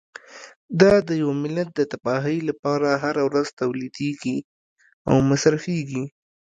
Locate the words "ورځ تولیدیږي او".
3.27-5.15